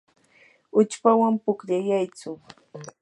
[0.79, 2.31] uchpawan pukllayaytsu.